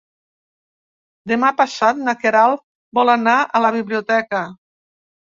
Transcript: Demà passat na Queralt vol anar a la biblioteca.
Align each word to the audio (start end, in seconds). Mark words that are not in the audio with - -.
Demà 1.31 1.49
passat 1.59 1.99
na 2.07 2.15
Queralt 2.23 2.63
vol 2.99 3.11
anar 3.13 3.35
a 3.59 3.61
la 3.67 3.71
biblioteca. 3.77 4.41